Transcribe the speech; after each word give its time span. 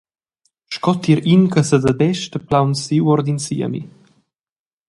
Sco 0.75 0.91
tier 1.03 1.21
in 1.33 1.43
che 1.51 1.61
sededesta 1.69 2.37
plaunsiu 2.47 3.03
ord 3.13 3.27
in 3.33 3.39
siemi. 3.45 3.81